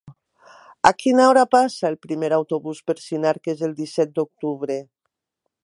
A 0.89 0.91
quina 1.01 1.27
hora 1.31 1.43
passa 1.55 1.85
el 1.91 1.97
primer 2.05 2.31
autobús 2.39 2.81
per 2.89 2.97
Sinarques 3.03 3.63
el 3.69 3.77
disset 3.83 4.17
d'octubre? 4.17 4.79